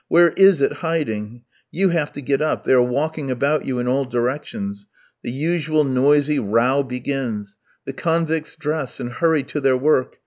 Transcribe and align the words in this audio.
Where 0.07 0.29
is 0.29 0.61
it 0.61 0.77
hiding? 0.81 1.43
You 1.71 1.89
have 1.89 2.11
to 2.13 2.21
get 2.23 2.41
up, 2.41 2.63
they 2.63 2.73
are 2.73 2.81
walking 2.81 3.29
about 3.29 3.65
you 3.65 3.77
in 3.77 3.87
all 3.87 4.03
directions. 4.05 4.87
The 5.21 5.29
usual 5.29 5.83
noisy 5.83 6.39
row 6.39 6.81
begins. 6.81 7.55
The 7.85 7.93
convicts 7.93 8.55
dress, 8.55 8.99
and 8.99 9.11
hurry 9.11 9.43
to 9.43 9.61
their 9.61 9.77
work. 9.77 10.17